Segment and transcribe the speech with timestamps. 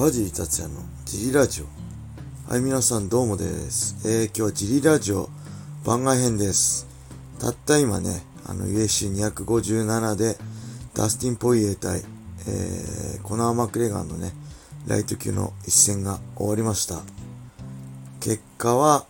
[0.00, 1.66] 川尻達也のジリラジオ。
[2.50, 3.96] はい、皆さんどうもです。
[4.08, 5.28] えー、今日はジリラジオ
[5.84, 6.86] 番外編です。
[7.38, 10.38] たった今ね、あの USC257 で
[10.94, 12.00] ダスティン・ポイエ対、
[12.48, 14.32] えー、コナー・マクレガーのね、
[14.86, 17.02] ライト級の一戦が終わりました。
[18.20, 19.04] 結果は、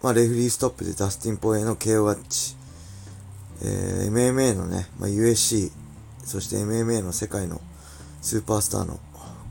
[0.00, 2.54] まあ、レフリーストップでダスティン・ポイエの KO ガッチ。
[3.64, 5.72] えー、MMA のね、まあ、USC、
[6.22, 7.60] そして MMA の世界の
[8.22, 9.00] スーパースターの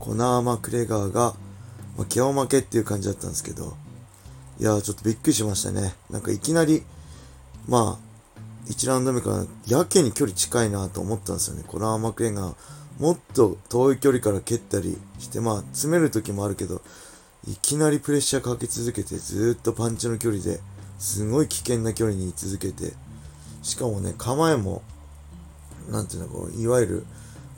[0.00, 1.34] コナー・マクレガーが、
[1.96, 3.76] まあ、気負けっていう感じだったんですけど、
[4.58, 5.94] いやーちょっとびっくりしましたね。
[6.10, 6.82] なんかいきなり、
[7.68, 11.64] まあ、1ラウンド目からやけに距離近いなと思ったんですよね。
[11.66, 12.54] コナー・マクレガー、
[12.98, 16.80] もっと遠い距離から蹴ったりして、まあ、詰める時もあるけど、
[17.46, 20.60] いきなりプレッシャーかけ続けて、ずっとパンチの距離で、
[20.98, 22.94] すごい危険な距離に居続けて、
[23.62, 24.82] しかもね、構えも、
[25.90, 27.06] なんていうの、こう、いわゆる、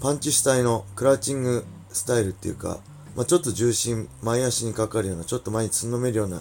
[0.00, 2.80] パンチ主体のクラッチングスタイルっていうか、
[3.16, 6.40] まあ、ちょっと重心、前足にかかるような、ちょっと前につんのめるような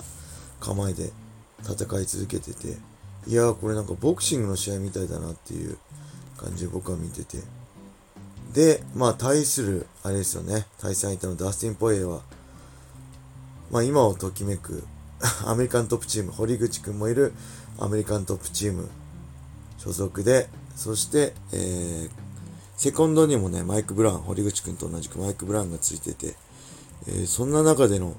[0.59, 1.11] 構えで
[1.63, 2.77] 戦い続けてて、
[3.27, 5.77] いやーこれなんかボクシングの試合みたいだなっていう
[6.38, 7.38] 感じで僕は見てて。
[8.53, 12.22] で、まあ対する、あれですよね、対戦相手のダスティン・ポエイは、
[13.69, 14.83] まあ今をときめく
[15.45, 17.33] アメリカントップチーム、堀口くんもいる
[17.77, 18.89] アメリカントップチーム
[19.77, 22.31] 所属で、そして、えー、
[22.82, 26.34] セコンドにもね、マイク・ブラウン、堀口くんと同じくマイク・ブラウンがついてて、
[27.08, 28.16] えー、そんな中での、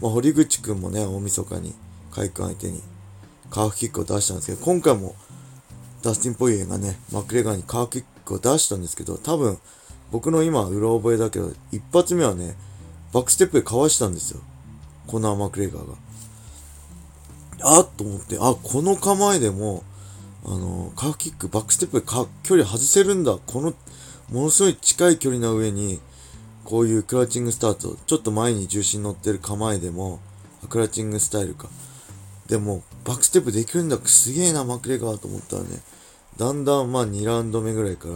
[0.00, 1.74] まあ、堀口くんもね、大晦日に、
[2.10, 2.82] 海君相手に、
[3.50, 5.16] カーフキックを出したんですけど、今回も、
[6.02, 9.58] ダスティン・ポイエがね、マクレガーにカーフキックを出したんですけど、多分、
[10.10, 12.56] 僕の今、うろ覚えだけど、一発目はね、
[13.12, 14.40] バックステップでかわしたんですよ。
[15.08, 15.94] コナー・マクレガーが。
[17.76, 19.84] あっと思って、あ、この構えでも、
[20.44, 22.06] あの、カーフキック、バックステップで
[22.42, 23.36] 距離外せるんだ。
[23.46, 23.74] この、
[24.30, 26.00] ものすごい近い距離の上に、
[26.64, 30.20] こういうクラウチングスタート、ちょっと前に重心乗ってる構えでも、
[30.68, 31.68] クラウチングスタイルか。
[32.48, 33.98] でも、バックステップできるんだ。
[34.04, 35.68] すげえな、マクレガーと思ったらね、
[36.36, 38.14] だんだん、まあ、2ラウンド目ぐらいから、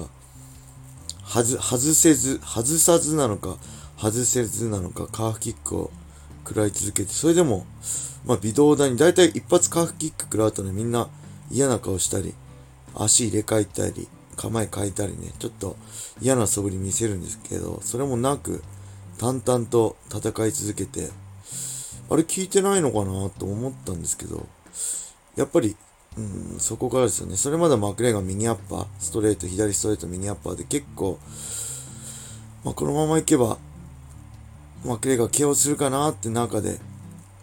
[1.27, 3.57] 外、外せず、外さずなのか、
[3.97, 5.91] 外せずなのか、カーフキックを
[6.47, 7.67] 食らい続けて、それでも、
[8.25, 11.09] まあ、微動だに、だいたい一発カーフキック食らうとね、みんな、
[11.51, 12.35] 嫌な顔したり、
[12.95, 15.77] 足入れ替えたり、構え変えたりね、ちょっと
[16.21, 18.63] 嫌な素振り見せるんですけど、それもなく、
[19.19, 21.11] 淡々と戦い続けて、
[22.11, 24.47] あれ聞いてないのかなと思ったんですけど、
[25.37, 25.77] やっぱり、
[26.17, 27.37] うん、そこからですよね。
[27.37, 31.19] それまでマクレーが右アッパー、ストレート、左ストレート、右アッパーで結構、
[32.65, 33.59] まあ、このままいけば、
[34.85, 36.79] マクレーが KO するかなって中で、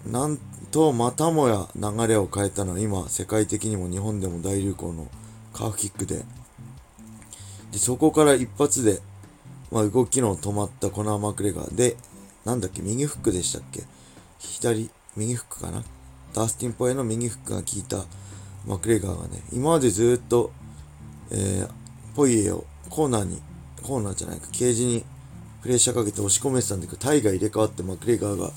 [0.06, 0.38] なん
[0.72, 5.08] とまたもや流れを変えたのは今世界的にも日本でも大流行の
[5.54, 6.24] カーフキックで。
[7.72, 9.00] でそこから一発で、
[9.72, 11.76] まあ、動きの止まったコナー・マクレガー。
[11.76, 11.96] で
[12.44, 13.84] なんだっけ右フックでしたっけ？
[14.40, 15.84] 左右フックかな？
[16.34, 18.04] ダースティン・ポエの右フックが効いた
[18.66, 20.52] マクレガーがね今までずっと、
[21.32, 21.70] えー、
[22.16, 23.42] ポイエをコーナーに
[23.84, 25.04] コーナーじゃないかケージに
[25.62, 28.52] プレッシャーかけて押し込めてたんだけどタイが入れ替わってマクレガーが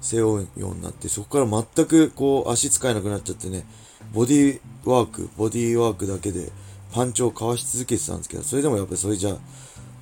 [0.00, 3.64] 背負うようになって、そこから全くこう足使えなくなっちゃってね、
[4.12, 6.50] ボディワーク、ボディワークだけで
[6.92, 9.36] パンチをかわし続けてたんですけど、それでもやっぱりそれじゃあ、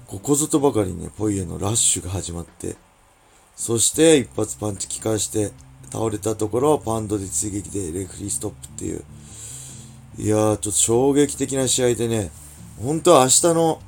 [0.06, 2.76] ここぞとばかりにね、ポイエのラッシュが始まって、
[3.56, 5.50] そして一発パンチ効かして
[5.90, 9.04] 倒れたところをパンドで追撃でレフリーストップっていう、
[10.16, 12.30] いやー、ちょっと衝撃的な試合でね、
[12.82, 13.82] 本当は明日の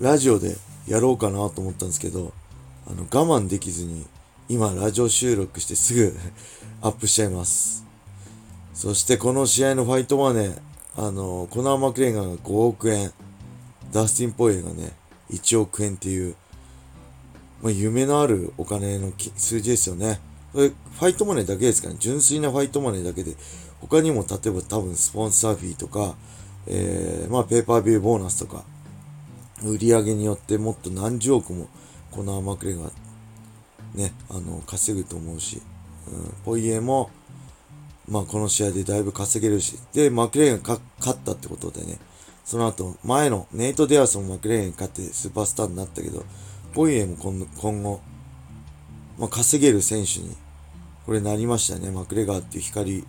[0.00, 0.56] ラジオで
[0.86, 2.32] やろうかなと思ったんですけど、
[2.86, 4.06] あの、我慢できずに、
[4.50, 6.12] 今ラジオ収録してすぐ
[6.82, 7.84] アップしちゃいます。
[8.74, 10.60] そしてこの試合のファイトマネー、
[10.96, 13.12] あの、コナー・マクレーガーが5億円、
[13.92, 14.92] ダスティン・ポイエがね、
[15.30, 16.34] 1億円っていう、
[17.62, 20.18] まあ、夢のあるお金の数字ですよね。
[20.52, 22.00] これ、ファイトマネーだけですからね。
[22.00, 23.36] 純粋なファイトマネーだけで、
[23.80, 26.16] 他にも例えば多分スポンサーフィーとか、
[26.66, 28.64] えー、まあペーパービューボーナスとか、
[29.62, 31.68] 売り上げによってもっと何十億も
[32.10, 33.09] コナー・マクレガー
[33.94, 35.60] ね、あの、稼ぐと思うし、
[36.08, 37.10] うん、ポイエも、
[38.08, 41.98] まあこの試合でだいぶ稼げるし、で、マクレーンが勝ったってことでね、
[42.44, 46.24] その後、前のネイト・デアスもマクレーン勝ってスーパースターになったけど、
[46.74, 48.00] ポイエも今今後、
[49.18, 50.36] まあ稼げる選手に、
[51.06, 51.90] これなりましたね。
[51.90, 53.04] マクレガーっていう光、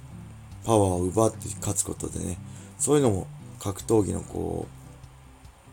[0.65, 2.37] パワーを奪って勝つことでね、
[2.77, 3.27] そういうのも
[3.59, 4.81] 格闘技のこう、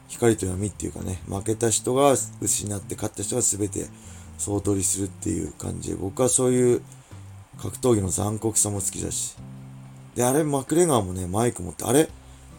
[0.09, 3.87] 光と闇っていうかね、負けた人が失って勝った人が全て
[4.39, 6.83] 総取りするっていう感じで、僕はそういう
[7.61, 9.37] 格闘技の残酷さも好きだし。
[10.15, 12.09] で、あれ、マクレガーもね、マイク持って、あれ、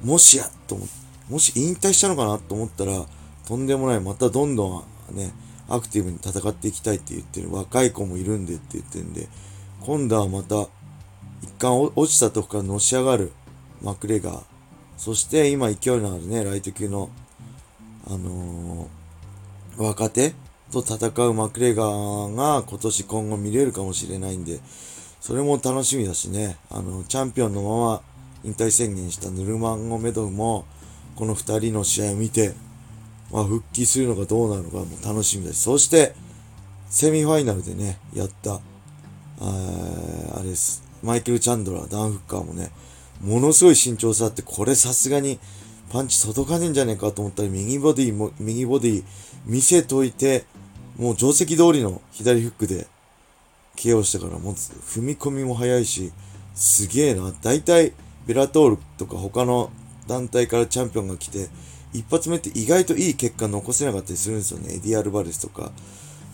[0.04, 0.94] もしやと思って、
[1.30, 3.06] もし引退したのかなと思ったら、
[3.48, 5.32] とんでもない、またどんどんね、
[5.68, 9.28] アクティブに戦っていきたいって言ってる若い子もいるんでって言ってるんで、
[9.82, 10.68] 今度はまた、
[11.42, 13.32] 一貫落ちたとこからのし上がる
[13.82, 14.44] マクレガー、
[14.98, 17.10] そして今勢いのあるね、ライト級の、
[18.08, 20.34] あのー、若手
[20.72, 24.60] と戦うマクレガーが今年今後見れるかもしれないんで、
[25.20, 28.02] それも楽しみだしね、あの、チャンピオンのまま
[28.44, 30.66] 引退宣言したヌルマンゴメドフも、
[31.16, 32.54] この二人の試合を見て、
[33.32, 36.14] まあ、復帰するのかどうなのかも楽しみだし、そして、
[36.90, 38.62] セミファイナルでね、やった、あ
[39.42, 42.72] あれです、マイケル・チャンドラー、ダン・フッカーもね、
[43.22, 45.40] ものすごい身長差あって、これさすがに
[45.92, 49.04] パンチ届かねえんじゃねえかと思ったら、右ボディも、右ボディ
[49.46, 50.46] 見せといて、
[51.00, 52.86] もう定石通りの左フックで
[53.78, 56.12] KO したから、もう踏み込みも早いし、
[56.54, 57.34] すげえな。
[57.42, 57.94] 大体、
[58.28, 59.72] ベラトールとか他の
[60.08, 61.48] 団体からチャンピオンが来て、
[61.94, 64.74] 一発目って意外といい結果残せなかったりするんですよね。
[64.76, 65.72] エディ・アルバレスとか、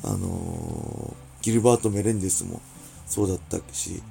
[0.04, 2.60] あのー、ギルバート・メレンデスも
[3.06, 4.02] そうだったし、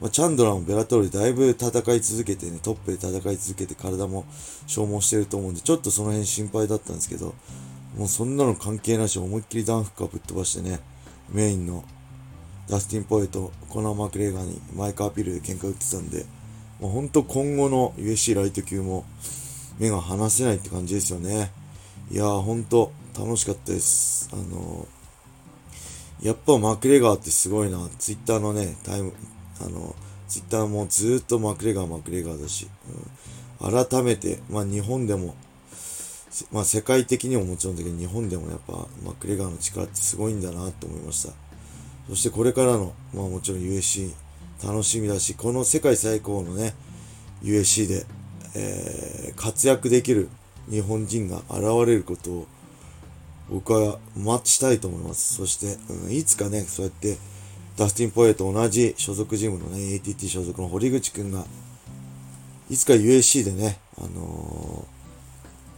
[0.00, 4.24] まあ、チャンドラーもベラトールでだいぶ戦い続けてね、トップで戦い続けて体も
[4.68, 7.34] 消耗してると思うんで、ちょっとその辺心配だったんですけど、
[7.96, 10.80] もうそんなの関係なし、思いっきりダンフッカーぶっ飛ばしてね、
[11.32, 11.84] メインの
[12.68, 16.24] ダスティン・ポエとコナー・マクレーガーにマイカーピールで喧嘩打ってたんで、
[16.80, 19.04] もうほんと今後の USC ライト級も
[19.78, 21.52] 目が離せないって感じですよね。
[22.10, 24.28] いやーほんと楽しかったです。
[24.32, 27.88] あのー、やっぱマクレガーってすごいな。
[27.98, 29.12] ツイッターのね、タイム、
[29.60, 29.94] あの、
[30.26, 32.68] ツイッターもずーっとマクレガー、マクレガーだし、
[33.60, 35.34] うん、改めて、まあ日本でも、
[36.52, 41.32] まあ世界的にももちろんだけど、日本でもやっぱマクレガーの力ってすごいんだなって思いました。
[42.08, 44.12] そしてこれからの、まあもちろん USC
[44.64, 46.74] 楽しみだし、この世界最高のね、
[47.42, 48.06] USC で、
[48.56, 50.28] えー、活躍できる
[50.70, 52.46] 日本人が現れることを
[53.50, 55.34] 僕は待ちたいと思います。
[55.34, 57.18] そして、うん、いつかね、そうやって
[57.76, 61.44] ダスティン・ポエと同じ所属ジムのね、ATT 所属の堀口くんが、
[62.70, 65.03] いつか USC でね、あのー、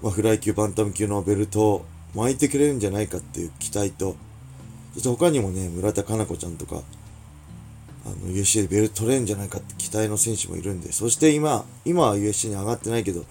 [0.06, 4.14] まあ、フライ級、バンタム級のベルトを巻いてくれるんじゃないかっていう期待と、
[4.94, 6.82] そして他にもね、村田佳菜子ちゃんとか、
[8.04, 13.24] あの、USC でベルト取れるんじゃないかって期待の選手もいるんで、そして今、今は USC に上がってないけど、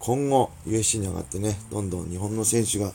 [0.00, 2.92] 今後 USC に上がってね、どんどん日本の選手が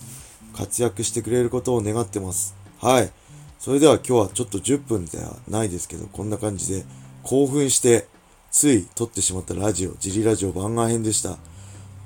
[0.55, 2.55] 活躍してくれることを願ってます。
[2.77, 3.11] はい。
[3.57, 6.85] それでは今日はちょっと10分ではないですけど、こんな感じで
[7.23, 8.05] 興奮して
[8.51, 11.39] つい撮ってしまったラジオ、ジリラジオ番外編でした。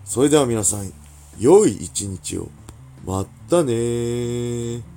[0.06, 0.94] それでは皆さん、
[1.40, 2.50] 良い一日を。
[3.06, 4.97] まったね。